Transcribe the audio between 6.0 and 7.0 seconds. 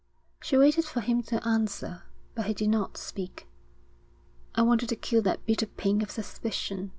of suspicion.